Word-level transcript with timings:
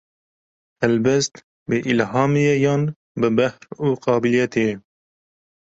Helbest, 0.81 1.33
bi 1.69 1.77
îlhamê 1.91 2.41
ye 2.47 2.55
yan 2.65 2.83
bi 3.19 3.27
behr 3.37 3.61
û 3.85 3.87
qabîliyetê 4.03 4.61
ye? 4.69 4.75